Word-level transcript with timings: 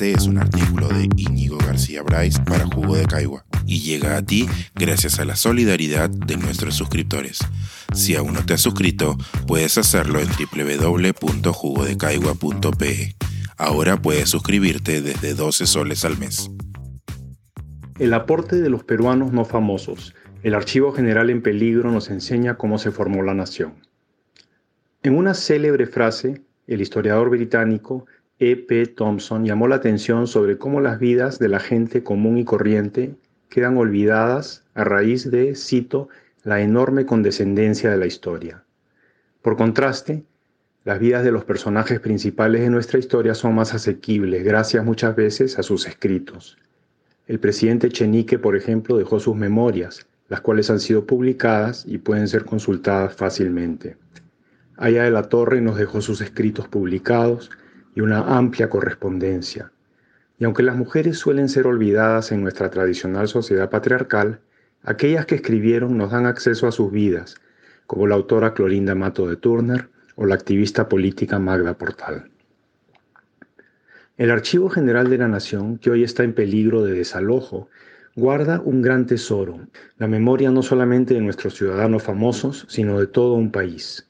Este 0.00 0.12
es 0.12 0.26
un 0.26 0.38
artículo 0.38 0.88
de 0.88 1.10
Íñigo 1.18 1.58
García 1.58 2.02
Bryce 2.02 2.40
para 2.44 2.64
Jugo 2.64 2.96
de 2.96 3.04
Caigua 3.04 3.44
y 3.66 3.80
llega 3.80 4.16
a 4.16 4.24
ti 4.24 4.48
gracias 4.74 5.20
a 5.20 5.26
la 5.26 5.36
solidaridad 5.36 6.08
de 6.08 6.38
nuestros 6.38 6.74
suscriptores. 6.74 7.40
Si 7.92 8.16
aún 8.16 8.32
no 8.32 8.46
te 8.46 8.54
has 8.54 8.62
suscrito, 8.62 9.18
puedes 9.46 9.76
hacerlo 9.76 10.20
en 10.20 10.28
www.jugodecaigua.pe. 10.28 13.14
Ahora 13.58 14.00
puedes 14.00 14.30
suscribirte 14.30 15.02
desde 15.02 15.34
12 15.34 15.66
soles 15.66 16.06
al 16.06 16.16
mes. 16.16 16.50
El 17.98 18.14
aporte 18.14 18.56
de 18.56 18.70
los 18.70 18.84
peruanos 18.84 19.34
no 19.34 19.44
famosos. 19.44 20.14
El 20.42 20.54
Archivo 20.54 20.92
General 20.92 21.28
en 21.28 21.42
Peligro 21.42 21.90
nos 21.90 22.08
enseña 22.08 22.56
cómo 22.56 22.78
se 22.78 22.90
formó 22.90 23.22
la 23.22 23.34
nación. 23.34 23.74
En 25.02 25.18
una 25.18 25.34
célebre 25.34 25.86
frase, 25.86 26.40
el 26.66 26.80
historiador 26.80 27.28
británico 27.28 28.06
E. 28.42 28.56
P. 28.56 28.86
Thompson 28.86 29.44
llamó 29.44 29.68
la 29.68 29.76
atención 29.76 30.26
sobre 30.26 30.56
cómo 30.56 30.80
las 30.80 30.98
vidas 30.98 31.38
de 31.38 31.48
la 31.48 31.60
gente 31.60 32.02
común 32.02 32.38
y 32.38 32.44
corriente 32.46 33.14
quedan 33.50 33.76
olvidadas 33.76 34.64
a 34.72 34.82
raíz 34.82 35.30
de, 35.30 35.54
cito, 35.54 36.08
la 36.42 36.62
enorme 36.62 37.04
condescendencia 37.04 37.90
de 37.90 37.98
la 37.98 38.06
historia. 38.06 38.64
Por 39.42 39.58
contraste, 39.58 40.24
las 40.84 40.98
vidas 40.98 41.22
de 41.22 41.32
los 41.32 41.44
personajes 41.44 42.00
principales 42.00 42.62
de 42.62 42.70
nuestra 42.70 42.98
historia 42.98 43.34
son 43.34 43.54
más 43.54 43.74
asequibles 43.74 44.42
gracias 44.42 44.86
muchas 44.86 45.14
veces 45.14 45.58
a 45.58 45.62
sus 45.62 45.86
escritos. 45.86 46.56
El 47.26 47.40
presidente 47.40 47.90
Chenique, 47.90 48.38
por 48.38 48.56
ejemplo, 48.56 48.96
dejó 48.96 49.20
sus 49.20 49.36
memorias, 49.36 50.06
las 50.28 50.40
cuales 50.40 50.70
han 50.70 50.80
sido 50.80 51.04
publicadas 51.04 51.84
y 51.86 51.98
pueden 51.98 52.26
ser 52.26 52.46
consultadas 52.46 53.14
fácilmente. 53.14 53.98
Aya 54.78 55.02
de 55.02 55.10
la 55.10 55.24
Torre 55.24 55.60
nos 55.60 55.76
dejó 55.76 56.00
sus 56.00 56.22
escritos 56.22 56.68
publicados, 56.68 57.50
y 57.94 58.00
una 58.00 58.36
amplia 58.36 58.68
correspondencia. 58.68 59.72
Y 60.38 60.44
aunque 60.44 60.62
las 60.62 60.76
mujeres 60.76 61.18
suelen 61.18 61.48
ser 61.48 61.66
olvidadas 61.66 62.32
en 62.32 62.42
nuestra 62.42 62.70
tradicional 62.70 63.28
sociedad 63.28 63.68
patriarcal, 63.68 64.40
aquellas 64.82 65.26
que 65.26 65.34
escribieron 65.34 65.98
nos 65.98 66.12
dan 66.12 66.26
acceso 66.26 66.66
a 66.66 66.72
sus 66.72 66.90
vidas, 66.90 67.36
como 67.86 68.06
la 68.06 68.14
autora 68.14 68.54
Clorinda 68.54 68.94
Mato 68.94 69.28
de 69.28 69.36
Turner 69.36 69.88
o 70.14 70.26
la 70.26 70.34
activista 70.34 70.88
política 70.88 71.38
Magda 71.38 71.76
Portal. 71.76 72.30
El 74.16 74.30
Archivo 74.30 74.68
General 74.68 75.08
de 75.08 75.18
la 75.18 75.28
Nación, 75.28 75.78
que 75.78 75.90
hoy 75.90 76.04
está 76.04 76.24
en 76.24 76.34
peligro 76.34 76.84
de 76.84 76.92
desalojo, 76.92 77.68
guarda 78.16 78.60
un 78.64 78.82
gran 78.82 79.06
tesoro, 79.06 79.60
la 79.96 80.08
memoria 80.08 80.50
no 80.50 80.62
solamente 80.62 81.14
de 81.14 81.20
nuestros 81.20 81.54
ciudadanos 81.54 82.02
famosos, 82.02 82.66
sino 82.68 83.00
de 83.00 83.06
todo 83.06 83.34
un 83.34 83.50
país. 83.50 84.06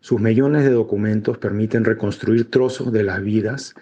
Sus 0.00 0.20
millones 0.20 0.64
de 0.64 0.70
documentos 0.70 1.38
permiten 1.38 1.84
reconstruir 1.84 2.50
trozos 2.50 2.90
de 2.90 3.02
las 3.02 3.22
vidas 3.22 3.74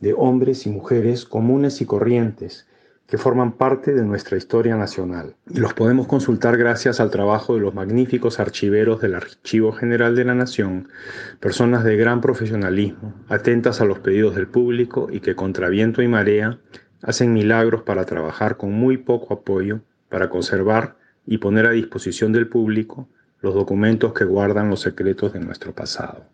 de 0.00 0.14
hombres 0.16 0.66
y 0.66 0.70
mujeres 0.70 1.24
comunes 1.24 1.80
y 1.80 1.84
corrientes 1.84 2.66
que 3.06 3.18
forman 3.18 3.52
parte 3.52 3.92
de 3.92 4.04
nuestra 4.04 4.38
historia 4.38 4.76
nacional. 4.76 5.34
Los 5.46 5.74
podemos 5.74 6.06
consultar 6.06 6.56
gracias 6.56 7.00
al 7.00 7.10
trabajo 7.10 7.54
de 7.54 7.60
los 7.60 7.74
magníficos 7.74 8.40
archiveros 8.40 9.00
del 9.00 9.14
Archivo 9.14 9.72
General 9.72 10.14
de 10.16 10.24
la 10.24 10.34
Nación, 10.34 10.88
personas 11.40 11.84
de 11.84 11.96
gran 11.96 12.20
profesionalismo, 12.20 13.12
atentas 13.28 13.80
a 13.80 13.84
los 13.84 13.98
pedidos 13.98 14.34
del 14.36 14.46
público 14.46 15.08
y 15.10 15.20
que 15.20 15.34
contra 15.34 15.68
viento 15.68 16.02
y 16.02 16.08
marea 16.08 16.58
hacen 17.02 17.32
milagros 17.32 17.82
para 17.82 18.06
trabajar 18.06 18.56
con 18.56 18.72
muy 18.72 18.96
poco 18.96 19.34
apoyo 19.34 19.80
para 20.08 20.30
conservar 20.30 20.96
y 21.26 21.38
poner 21.38 21.66
a 21.66 21.72
disposición 21.72 22.32
del 22.32 22.48
público 22.48 23.08
los 23.44 23.54
documentos 23.54 24.14
que 24.14 24.24
guardan 24.24 24.70
los 24.70 24.80
secretos 24.80 25.34
de 25.34 25.40
nuestro 25.40 25.72
pasado. 25.74 26.24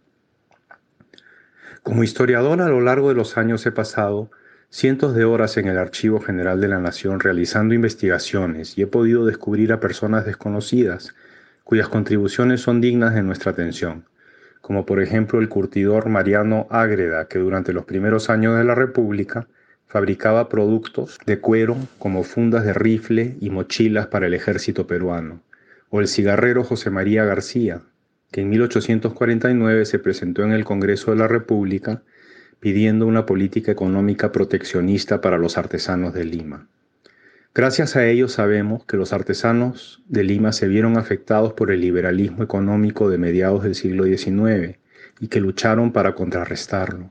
Como 1.82 2.04
historiador 2.04 2.62
a 2.62 2.68
lo 2.68 2.80
largo 2.80 3.08
de 3.08 3.16
los 3.16 3.36
años 3.36 3.66
he 3.66 3.72
pasado 3.72 4.30
cientos 4.68 5.16
de 5.16 5.24
horas 5.24 5.56
en 5.56 5.66
el 5.66 5.76
Archivo 5.76 6.20
General 6.20 6.60
de 6.60 6.68
la 6.68 6.78
Nación 6.78 7.18
realizando 7.18 7.74
investigaciones 7.74 8.78
y 8.78 8.82
he 8.82 8.86
podido 8.86 9.26
descubrir 9.26 9.72
a 9.72 9.80
personas 9.80 10.24
desconocidas 10.24 11.16
cuyas 11.64 11.88
contribuciones 11.88 12.60
son 12.60 12.80
dignas 12.80 13.12
de 13.12 13.24
nuestra 13.24 13.50
atención, 13.50 14.04
como 14.60 14.86
por 14.86 15.02
ejemplo 15.02 15.40
el 15.40 15.48
curtidor 15.48 16.08
Mariano 16.08 16.68
Ágreda, 16.70 17.26
que 17.26 17.40
durante 17.40 17.72
los 17.72 17.86
primeros 17.86 18.30
años 18.30 18.56
de 18.56 18.62
la 18.62 18.76
República 18.76 19.48
fabricaba 19.88 20.48
productos 20.48 21.18
de 21.26 21.40
cuero 21.40 21.76
como 21.98 22.22
fundas 22.22 22.64
de 22.64 22.72
rifle 22.72 23.36
y 23.40 23.50
mochilas 23.50 24.06
para 24.06 24.28
el 24.28 24.34
ejército 24.34 24.86
peruano 24.86 25.40
o 25.90 26.00
el 26.00 26.08
cigarrero 26.08 26.64
José 26.64 26.90
María 26.90 27.24
García, 27.24 27.82
que 28.30 28.42
en 28.42 28.50
1849 28.50 29.84
se 29.84 29.98
presentó 29.98 30.44
en 30.44 30.52
el 30.52 30.64
Congreso 30.64 31.10
de 31.10 31.16
la 31.16 31.28
República 31.28 32.02
pidiendo 32.60 33.06
una 33.06 33.26
política 33.26 33.72
económica 33.72 34.32
proteccionista 34.32 35.20
para 35.20 35.38
los 35.38 35.58
artesanos 35.58 36.14
de 36.14 36.24
Lima. 36.24 36.68
Gracias 37.52 37.96
a 37.96 38.06
ello 38.06 38.28
sabemos 38.28 38.84
que 38.84 38.96
los 38.96 39.12
artesanos 39.12 40.04
de 40.06 40.22
Lima 40.22 40.52
se 40.52 40.68
vieron 40.68 40.96
afectados 40.96 41.54
por 41.54 41.72
el 41.72 41.80
liberalismo 41.80 42.44
económico 42.44 43.10
de 43.10 43.18
mediados 43.18 43.64
del 43.64 43.74
siglo 43.74 44.04
XIX 44.04 44.78
y 45.18 45.26
que 45.26 45.40
lucharon 45.40 45.92
para 45.92 46.14
contrarrestarlo. 46.14 47.08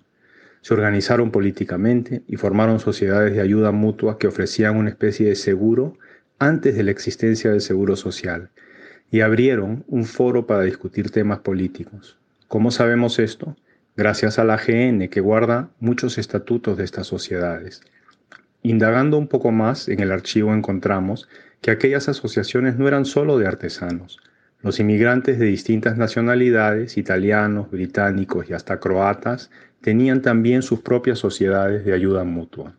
Se 0.62 0.74
organizaron 0.74 1.32
políticamente 1.32 2.24
y 2.28 2.38
formaron 2.38 2.80
sociedades 2.80 3.34
de 3.34 3.42
ayuda 3.42 3.72
mutua 3.72 4.18
que 4.18 4.28
ofrecían 4.28 4.78
una 4.78 4.90
especie 4.90 5.28
de 5.28 5.36
seguro 5.36 5.98
antes 6.38 6.76
de 6.78 6.84
la 6.84 6.92
existencia 6.92 7.52
del 7.52 7.62
seguro 7.62 7.98
social 7.98 8.52
y 9.12 9.22
abrieron 9.22 9.84
un 9.88 10.06
foro 10.06 10.46
para 10.46 10.64
discutir 10.64 11.10
temas 11.12 11.40
políticos. 11.40 12.18
¿Cómo 12.48 12.72
sabemos 12.72 13.20
esto? 13.20 13.56
Gracias 13.96 14.40
a 14.40 14.44
la 14.44 14.56
AGN, 14.56 15.10
que 15.10 15.20
guarda 15.20 15.70
muchos 15.80 16.18
estatutos 16.18 16.78
de 16.78 16.84
estas 16.84 17.08
sociedades. 17.08 17.82
Indagando 18.62 19.18
un 19.18 19.28
poco 19.28 19.52
más 19.52 19.90
en 19.90 20.00
el 20.00 20.12
archivo 20.12 20.54
encontramos 20.54 21.28
que 21.62 21.72
aquellas 21.72 22.10
asociaciones 22.10 22.78
no 22.78 22.88
eran 22.88 23.06
solo 23.06 23.38
de 23.38 23.48
artesanos. 23.48 24.20
Los 24.62 24.80
inmigrantes 24.80 25.40
de 25.40 25.46
distintas 25.46 25.98
nacionalidades, 25.98 26.98
italianos, 26.98 27.72
británicos 27.72 28.50
y 28.50 28.54
hasta 28.54 28.80
croatas, 28.80 29.50
tenían 29.82 30.22
también 30.22 30.62
sus 30.62 30.82
propias 30.82 31.20
sociedades 31.20 31.86
de 31.86 31.94
ayuda 31.94 32.24
mutua. 32.26 32.76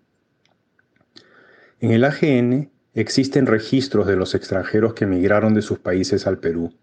En 1.81 1.93
el 1.93 2.05
AGN 2.05 2.71
Existen 2.95 3.47
registros 3.47 4.07
de 4.09 4.17
los 4.17 4.35
extranjeros 4.35 4.95
que 4.95 5.05
emigraron 5.05 5.55
de 5.55 5.63
sus 5.63 5.79
países 5.79 6.27
al 6.27 6.39
Perú, 6.39 6.75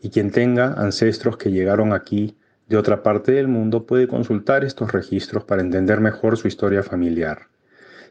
y 0.00 0.10
quien 0.10 0.30
tenga 0.30 0.74
ancestros 0.74 1.38
que 1.38 1.50
llegaron 1.50 1.94
aquí 1.94 2.36
de 2.68 2.76
otra 2.76 3.02
parte 3.02 3.32
del 3.32 3.48
mundo 3.48 3.86
puede 3.86 4.06
consultar 4.06 4.64
estos 4.64 4.92
registros 4.92 5.44
para 5.44 5.62
entender 5.62 6.00
mejor 6.00 6.36
su 6.36 6.48
historia 6.48 6.82
familiar. 6.82 7.48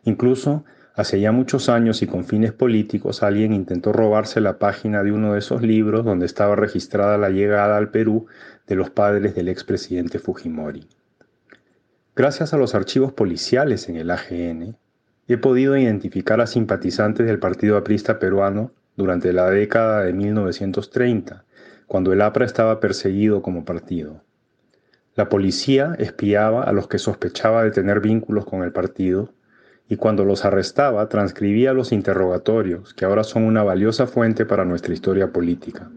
Incluso, 0.05 0.66
hace 0.95 1.19
ya 1.19 1.31
muchos 1.31 1.69
años 1.69 2.01
y 2.01 2.07
con 2.07 2.25
fines 2.25 2.51
políticos, 2.51 3.22
alguien 3.22 3.53
intentó 3.53 3.94
robarse 3.94 4.41
la 4.41 4.57
página 4.57 5.03
de 5.03 5.11
uno 5.11 5.34
de 5.34 5.39
esos 5.39 5.61
libros 5.61 6.03
donde 6.03 6.25
estaba 6.25 6.55
registrada 6.55 7.17
la 7.17 7.29
llegada 7.29 7.78
al 7.78 7.91
Perú 7.91 8.28
de 8.66 8.75
los 8.75 8.89
padres 8.89 9.35
del 9.35 9.50
expresidente 9.50 10.17
Fujimori. 10.17 10.88
Gracias 12.16 12.53
a 12.53 12.57
los 12.57 12.73
archivos 12.73 13.11
policiales 13.11 13.89
en 13.89 13.97
el 13.97 14.09
AGN, 14.09 14.78
He 15.27 15.37
podido 15.37 15.75
identificar 15.75 16.39
a 16.39 16.45
simpatizantes 16.45 17.25
del 17.25 17.39
Partido 17.39 17.77
Aprista 17.77 18.19
peruano 18.19 18.71
durante 18.95 19.33
la 19.33 19.49
década 19.49 20.03
de 20.03 20.13
1930, 20.13 21.45
cuando 21.87 22.13
el 22.13 22.21
APRA 22.21 22.45
estaba 22.45 22.79
perseguido 22.79 23.41
como 23.41 23.65
partido. 23.65 24.21
La 25.15 25.27
policía 25.27 25.95
espiaba 25.97 26.63
a 26.63 26.73
los 26.73 26.87
que 26.87 26.99
sospechaba 26.99 27.63
de 27.63 27.71
tener 27.71 28.01
vínculos 28.01 28.45
con 28.45 28.61
el 28.63 28.71
partido 28.71 29.33
y 29.89 29.95
cuando 29.95 30.25
los 30.25 30.45
arrestaba 30.45 31.09
transcribía 31.09 31.73
los 31.73 31.91
interrogatorios, 31.91 32.93
que 32.93 33.05
ahora 33.05 33.23
son 33.23 33.45
una 33.45 33.63
valiosa 33.63 34.05
fuente 34.05 34.45
para 34.45 34.65
nuestra 34.65 34.93
historia 34.93 35.31
política. 35.31 35.89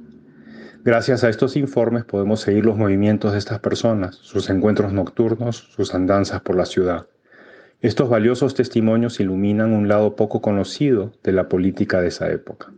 Gracias 0.84 1.22
a 1.22 1.28
estos 1.28 1.56
informes 1.56 2.04
podemos 2.04 2.40
seguir 2.40 2.64
los 2.64 2.78
movimientos 2.78 3.32
de 3.32 3.38
estas 3.38 3.58
personas, 3.58 4.16
sus 4.16 4.48
encuentros 4.48 4.92
nocturnos, 4.94 5.56
sus 5.56 5.94
andanzas 5.94 6.40
por 6.40 6.56
la 6.56 6.64
ciudad. 6.64 7.06
Estos 7.80 8.08
valiosos 8.08 8.56
testimonios 8.56 9.20
iluminan 9.20 9.72
un 9.72 9.86
lado 9.86 10.16
poco 10.16 10.40
conocido 10.40 11.12
de 11.22 11.30
la 11.30 11.48
política 11.48 12.00
de 12.00 12.08
esa 12.08 12.28
época. 12.28 12.72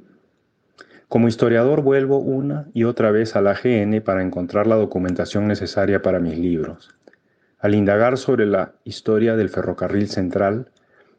Como 1.08 1.26
historiador 1.26 1.80
vuelvo 1.80 2.18
una 2.18 2.66
y 2.74 2.84
otra 2.84 3.10
vez 3.10 3.34
a 3.34 3.40
la 3.40 3.54
GN 3.54 4.02
para 4.02 4.22
encontrar 4.22 4.66
la 4.66 4.76
documentación 4.76 5.48
necesaria 5.48 6.02
para 6.02 6.20
mis 6.20 6.36
libros. 6.36 6.94
Al 7.60 7.74
indagar 7.74 8.18
sobre 8.18 8.44
la 8.44 8.74
historia 8.84 9.36
del 9.36 9.48
ferrocarril 9.48 10.06
central, 10.06 10.68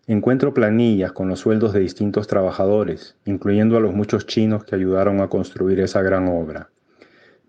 encuentro 0.05 0.53
planillas 0.53 1.11
con 1.11 1.27
los 1.27 1.39
sueldos 1.39 1.73
de 1.73 1.79
distintos 1.79 2.27
trabajadores, 2.27 3.15
incluyendo 3.25 3.77
a 3.77 3.79
los 3.79 3.95
muchos 3.95 4.27
chinos 4.27 4.63
que 4.63 4.75
ayudaron 4.75 5.21
a 5.21 5.27
construir 5.27 5.79
esa 5.79 6.03
gran 6.03 6.27
obra. 6.27 6.69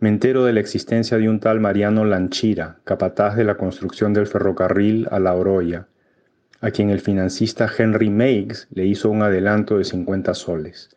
Me 0.00 0.08
entero 0.08 0.44
de 0.46 0.54
la 0.54 0.60
existencia 0.60 1.18
de 1.18 1.28
un 1.28 1.40
tal 1.40 1.60
Mariano 1.60 2.06
Lanchira, 2.06 2.78
capataz 2.84 3.36
de 3.36 3.44
la 3.44 3.58
construcción 3.58 4.14
del 4.14 4.26
ferrocarril 4.26 5.08
a 5.10 5.20
La 5.20 5.34
Oroya, 5.34 5.88
a 6.62 6.70
quien 6.70 6.90
el 6.90 7.00
financista 7.00 7.68
Henry 7.76 8.08
Meigs 8.08 8.68
le 8.72 8.86
hizo 8.86 9.10
un 9.10 9.22
adelanto 9.22 9.78
de 9.78 9.84
50 9.84 10.32
soles, 10.32 10.90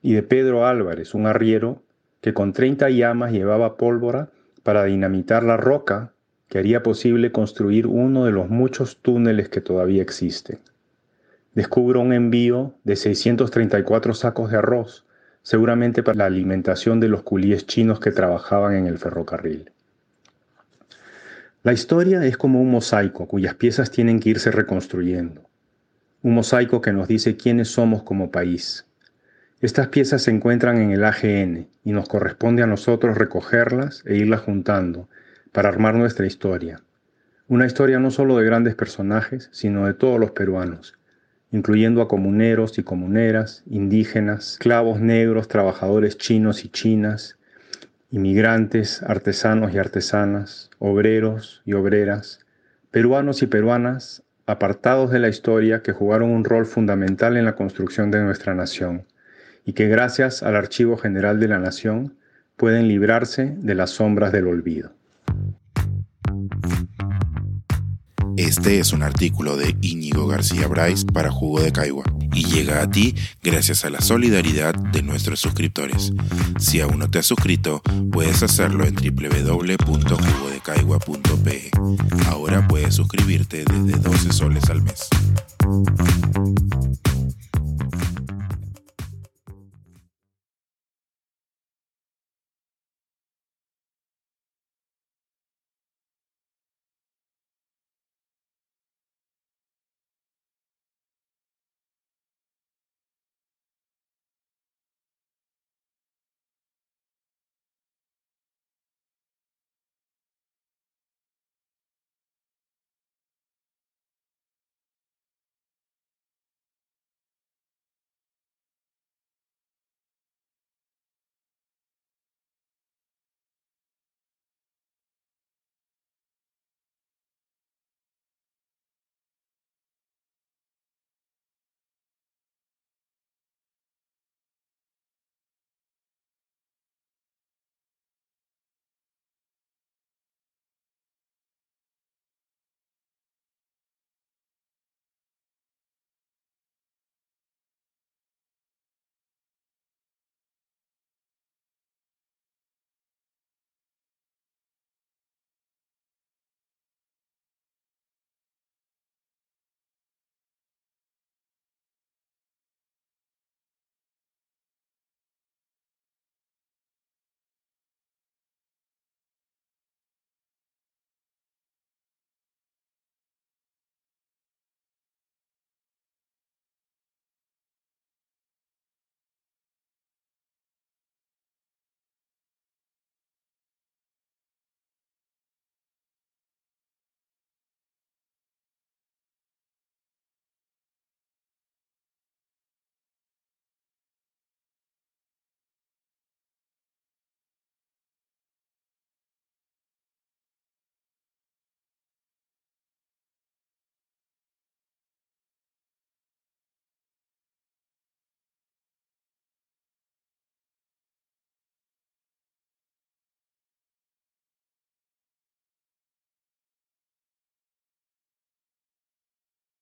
y 0.00 0.14
de 0.14 0.22
Pedro 0.22 0.66
Álvarez, 0.66 1.14
un 1.14 1.26
arriero 1.26 1.82
que 2.22 2.32
con 2.32 2.54
30 2.54 2.88
llamas 2.88 3.30
llevaba 3.30 3.76
pólvora 3.76 4.30
para 4.62 4.84
dinamitar 4.84 5.44
la 5.44 5.58
roca 5.58 6.14
que 6.48 6.58
haría 6.58 6.82
posible 6.82 7.30
construir 7.32 7.86
uno 7.86 8.24
de 8.24 8.32
los 8.32 8.48
muchos 8.48 9.02
túneles 9.02 9.50
que 9.50 9.60
todavía 9.60 10.02
existen. 10.02 10.58
Descubro 11.54 12.00
un 12.00 12.14
envío 12.14 12.74
de 12.84 12.96
634 12.96 14.14
sacos 14.14 14.50
de 14.50 14.56
arroz, 14.56 15.04
seguramente 15.42 16.02
para 16.02 16.16
la 16.16 16.26
alimentación 16.26 16.98
de 16.98 17.08
los 17.08 17.22
culíes 17.22 17.66
chinos 17.66 18.00
que 18.00 18.10
trabajaban 18.10 18.74
en 18.74 18.86
el 18.86 18.96
ferrocarril. 18.96 19.70
La 21.68 21.74
historia 21.74 22.24
es 22.24 22.38
como 22.38 22.62
un 22.62 22.70
mosaico 22.70 23.28
cuyas 23.28 23.54
piezas 23.54 23.90
tienen 23.90 24.20
que 24.20 24.30
irse 24.30 24.50
reconstruyendo. 24.50 25.50
Un 26.22 26.32
mosaico 26.32 26.80
que 26.80 26.94
nos 26.94 27.08
dice 27.08 27.36
quiénes 27.36 27.68
somos 27.68 28.04
como 28.04 28.30
país. 28.30 28.86
Estas 29.60 29.88
piezas 29.88 30.22
se 30.22 30.30
encuentran 30.30 30.78
en 30.78 30.92
el 30.92 31.04
AGN 31.04 31.68
y 31.84 31.92
nos 31.92 32.08
corresponde 32.08 32.62
a 32.62 32.66
nosotros 32.66 33.18
recogerlas 33.18 34.02
e 34.06 34.16
irlas 34.16 34.40
juntando 34.40 35.10
para 35.52 35.68
armar 35.68 35.94
nuestra 35.94 36.24
historia. 36.24 36.80
Una 37.48 37.66
historia 37.66 37.98
no 37.98 38.10
solo 38.10 38.38
de 38.38 38.46
grandes 38.46 38.74
personajes, 38.74 39.50
sino 39.52 39.84
de 39.84 39.92
todos 39.92 40.18
los 40.18 40.30
peruanos, 40.30 40.94
incluyendo 41.52 42.00
a 42.00 42.08
comuneros 42.08 42.78
y 42.78 42.82
comuneras, 42.82 43.62
indígenas, 43.66 44.52
esclavos 44.52 45.00
negros, 45.00 45.48
trabajadores 45.48 46.16
chinos 46.16 46.64
y 46.64 46.70
chinas, 46.70 47.37
inmigrantes, 48.10 49.02
artesanos 49.02 49.74
y 49.74 49.78
artesanas, 49.78 50.70
obreros 50.78 51.62
y 51.64 51.74
obreras, 51.74 52.40
peruanos 52.90 53.42
y 53.42 53.46
peruanas 53.46 54.22
apartados 54.46 55.10
de 55.10 55.18
la 55.18 55.28
historia 55.28 55.82
que 55.82 55.92
jugaron 55.92 56.30
un 56.30 56.44
rol 56.44 56.64
fundamental 56.64 57.36
en 57.36 57.44
la 57.44 57.54
construcción 57.54 58.10
de 58.10 58.22
nuestra 58.22 58.54
nación 58.54 59.06
y 59.64 59.74
que 59.74 59.88
gracias 59.88 60.42
al 60.42 60.56
Archivo 60.56 60.96
General 60.96 61.38
de 61.38 61.48
la 61.48 61.58
Nación 61.58 62.16
pueden 62.56 62.88
librarse 62.88 63.54
de 63.58 63.74
las 63.74 63.90
sombras 63.90 64.32
del 64.32 64.46
olvido. 64.46 64.92
Este 68.38 68.78
es 68.78 68.92
un 68.94 69.02
artículo 69.02 69.56
de 69.58 69.76
Íñigo 69.82 70.26
García 70.26 70.66
Bryce 70.66 71.04
para 71.12 71.30
Jugo 71.30 71.60
de 71.60 71.72
Caigua 71.72 72.04
y 72.32 72.44
llega 72.44 72.82
a 72.82 72.90
ti 72.90 73.14
gracias 73.42 73.84
a 73.84 73.90
la 73.90 74.00
solidaridad 74.00 74.74
de 74.74 75.02
nuestros 75.02 75.40
suscriptores. 75.40 76.12
Si 76.58 76.80
aún 76.80 76.98
no 76.98 77.10
te 77.10 77.18
has 77.18 77.26
suscrito, 77.26 77.82
puedes 78.12 78.42
hacerlo 78.42 78.84
en 78.84 78.94
www.jugodecaigua.pe. 78.94 81.70
Ahora 82.26 82.66
puedes 82.66 82.94
suscribirte 82.94 83.64
desde 83.64 83.98
12 83.98 84.32
soles 84.32 84.70
al 84.70 84.80
mes. 84.82 85.08